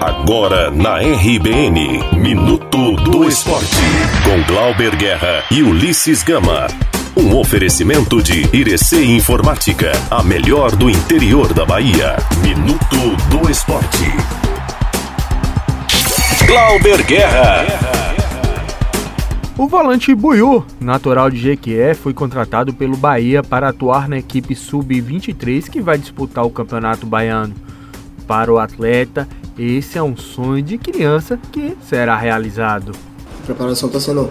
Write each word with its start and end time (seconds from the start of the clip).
Agora 0.00 0.70
na 0.70 0.98
RBN, 0.98 2.18
Minuto 2.20 2.96
do 2.96 3.26
Esporte, 3.26 3.76
com 4.24 4.52
Glauber 4.52 4.94
Guerra 4.94 5.42
e 5.50 5.62
Ulisses 5.62 6.22
Gama. 6.22 6.66
Um 7.16 7.34
oferecimento 7.34 8.22
de 8.22 8.46
Irecê 8.54 9.02
Informática, 9.04 9.92
a 10.10 10.22
melhor 10.22 10.76
do 10.76 10.90
interior 10.90 11.54
da 11.54 11.64
Bahia. 11.64 12.16
Minuto 12.42 13.16
do 13.30 13.50
Esporte. 13.50 14.04
Glauber 16.46 17.02
Guerra. 17.04 17.64
O 19.56 19.66
volante 19.66 20.14
Buiu, 20.14 20.62
natural 20.78 21.30
de 21.30 21.38
Jequié, 21.38 21.94
foi 21.94 22.12
contratado 22.12 22.74
pelo 22.74 22.98
Bahia 22.98 23.42
para 23.42 23.70
atuar 23.70 24.08
na 24.08 24.18
equipe 24.18 24.54
sub-23 24.54 25.70
que 25.70 25.80
vai 25.80 25.96
disputar 25.96 26.44
o 26.44 26.50
Campeonato 26.50 27.06
Baiano. 27.06 27.54
Para 28.26 28.52
o 28.52 28.58
atleta, 28.58 29.26
esse 29.58 29.96
é 29.96 30.02
um 30.02 30.16
sonho 30.16 30.62
de 30.62 30.76
criança 30.76 31.38
que 31.50 31.76
será 31.88 32.16
realizado. 32.16 32.92
A 33.42 33.46
preparação 33.46 33.88
está 33.88 33.98
sendo, 33.98 34.28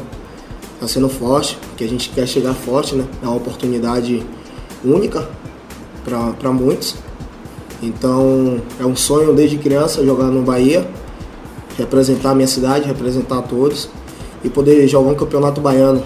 tá 0.80 0.88
sendo 0.88 1.10
forte, 1.10 1.58
porque 1.70 1.84
a 1.84 1.90
gente 1.90 2.10
quer 2.10 2.28
chegar 2.28 2.54
forte, 2.54 2.94
né? 2.96 3.06
É 3.24 3.26
uma 3.26 3.36
oportunidade 3.36 4.24
única 4.84 5.28
para 6.04 6.52
muitos. 6.52 6.96
Então 7.82 8.62
é 8.80 8.86
um 8.86 8.96
sonho 8.96 9.34
desde 9.34 9.58
criança 9.58 10.06
jogar 10.06 10.28
no 10.28 10.44
Bahia, 10.44 10.88
representar 11.78 12.32
a 12.32 12.36
minha 12.36 12.48
cidade, 12.48 12.86
representar 12.86 13.42
todos 13.44 13.90
e 14.44 14.50
poder 14.50 14.88
jogar 14.88 15.12
um 15.12 15.16
campeonato 15.16 15.60
baiano 15.60 16.04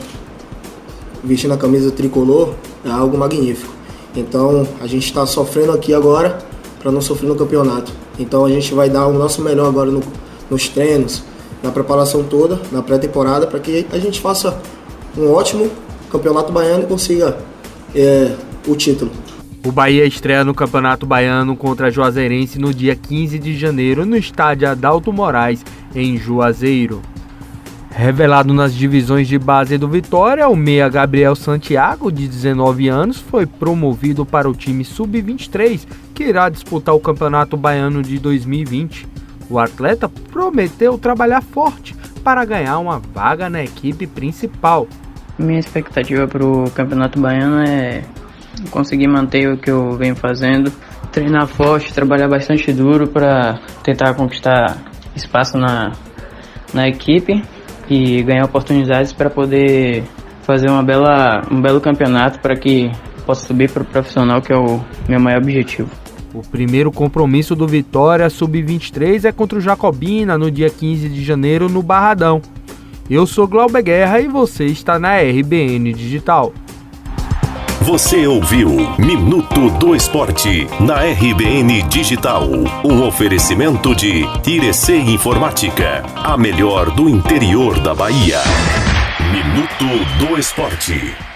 vestindo 1.23 1.53
a 1.53 1.57
camisa 1.57 1.91
tricolor 1.91 2.53
é 2.85 2.89
algo 2.89 3.17
magnífico. 3.17 3.73
Então 4.15 4.65
a 4.79 4.87
gente 4.87 5.05
está 5.05 5.25
sofrendo 5.25 5.73
aqui 5.73 5.93
agora 5.93 6.39
para 6.79 6.91
não 6.91 7.01
sofrer 7.01 7.27
no 7.27 7.35
campeonato. 7.35 7.91
Então 8.17 8.45
a 8.45 8.49
gente 8.49 8.73
vai 8.73 8.89
dar 8.89 9.07
o 9.07 9.13
nosso 9.13 9.41
melhor 9.41 9.67
agora 9.67 9.91
no, 9.91 10.01
nos 10.49 10.67
treinos, 10.67 11.23
na 11.61 11.71
preparação 11.71 12.23
toda, 12.23 12.59
na 12.71 12.81
pré-temporada, 12.81 13.45
para 13.45 13.59
que 13.59 13.85
a 13.91 13.99
gente 13.99 14.19
faça 14.19 14.59
um 15.17 15.31
ótimo 15.31 15.69
campeonato 16.11 16.51
baiano 16.51 16.83
e 16.83 16.87
consiga 16.87 17.37
é, 17.93 18.33
o 18.67 18.75
título. 18.75 19.11
O 19.65 19.71
Bahia 19.71 20.05
estreia 20.05 20.45
no 20.45 20.53
Campeonato 20.53 21.05
Baiano 21.05 21.55
contra 21.55 21.91
Juazeirense 21.91 22.57
no 22.57 22.73
dia 22.73 22.95
15 22.95 23.37
de 23.37 23.57
janeiro 23.57 24.05
no 24.05 24.15
estádio 24.15 24.69
Adalto 24.69 25.11
Moraes, 25.11 25.65
em 25.93 26.17
Juazeiro. 26.17 27.01
Revelado 27.91 28.53
nas 28.53 28.73
divisões 28.73 29.27
de 29.27 29.39
base 29.39 29.77
do 29.77 29.87
Vitória, 29.87 30.47
o 30.47 30.55
meia 30.55 30.87
Gabriel 30.87 31.35
Santiago, 31.35 32.11
de 32.11 32.27
19 32.27 32.87
anos, 32.87 33.19
foi 33.19 33.47
promovido 33.47 34.25
para 34.25 34.47
o 34.47 34.53
time 34.53 34.85
sub-23, 34.85 35.87
que 36.13 36.23
irá 36.23 36.49
disputar 36.49 36.93
o 36.93 36.99
Campeonato 36.99 37.57
Baiano 37.57 38.03
de 38.03 38.19
2020. 38.19 39.07
O 39.49 39.57
atleta 39.57 40.07
prometeu 40.07 40.99
trabalhar 40.99 41.41
forte 41.41 41.95
para 42.23 42.45
ganhar 42.45 42.77
uma 42.77 42.99
vaga 42.99 43.49
na 43.49 43.63
equipe 43.63 44.05
principal. 44.05 44.87
Minha 45.37 45.59
expectativa 45.59 46.27
para 46.27 46.45
o 46.45 46.69
Campeonato 46.69 47.19
Baiano 47.19 47.63
é 47.67 48.03
conseguir 48.69 49.07
manter 49.07 49.51
o 49.51 49.57
que 49.57 49.71
eu 49.71 49.93
venho 49.97 50.15
fazendo, 50.15 50.71
treinar 51.11 51.47
forte, 51.47 51.91
trabalhar 51.91 52.27
bastante 52.27 52.71
duro 52.71 53.07
para 53.07 53.59
tentar 53.83 54.13
conquistar 54.13 54.77
espaço 55.15 55.57
na, 55.57 55.93
na 56.71 56.87
equipe 56.87 57.43
e 57.93 58.23
ganhar 58.23 58.45
oportunidades 58.45 59.11
para 59.13 59.29
poder 59.29 60.03
fazer 60.43 60.69
uma 60.69 60.83
bela, 60.83 61.43
um 61.51 61.61
belo 61.61 61.79
campeonato 61.79 62.39
para 62.39 62.55
que 62.55 62.91
possa 63.25 63.45
subir 63.45 63.69
para 63.69 63.83
o 63.83 63.85
profissional, 63.85 64.41
que 64.41 64.51
é 64.51 64.57
o 64.57 64.81
meu 65.07 65.19
maior 65.19 65.41
objetivo. 65.41 65.89
O 66.33 66.41
primeiro 66.41 66.91
compromisso 66.91 67.55
do 67.55 67.67
Vitória 67.67 68.29
Sub-23 68.29 69.25
é 69.25 69.31
contra 69.31 69.57
o 69.57 69.61
Jacobina 69.61 70.37
no 70.37 70.51
dia 70.51 70.69
15 70.69 71.09
de 71.09 71.23
janeiro 71.23 71.67
no 71.67 71.81
Barradão. 71.81 72.41
Eu 73.09 73.25
sou 73.25 73.47
Glauber 73.47 73.81
Guerra 73.81 74.19
e 74.19 74.27
você 74.27 74.65
está 74.65 74.99
na 74.99 75.17
RBN 75.17 75.91
Digital. 75.93 76.53
Você 77.89 78.27
ouviu 78.27 78.69
Minuto 78.99 79.71
do 79.79 79.95
Esporte 79.95 80.67
na 80.79 80.97
RBN 80.97 81.81
Digital. 81.89 82.47
Um 82.85 83.07
oferecimento 83.07 83.95
de 83.95 84.25
Irecê 84.45 84.97
Informática, 84.97 86.03
a 86.15 86.37
melhor 86.37 86.91
do 86.91 87.09
interior 87.09 87.79
da 87.79 87.95
Bahia. 87.95 88.41
Minuto 89.31 90.05
do 90.19 90.37
Esporte. 90.37 91.28